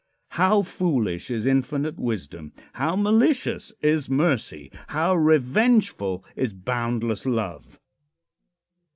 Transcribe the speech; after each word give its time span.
How 0.29 0.63
foolish 0.63 1.29
is 1.29 1.45
infinite 1.45 1.99
wisdom! 1.99 2.53
How 2.73 2.95
malicious 2.95 3.71
is 3.83 4.09
mercy! 4.09 4.71
How 4.87 5.13
revengeful 5.15 6.25
is 6.35 6.53
boundless 6.53 7.27
love! 7.27 7.79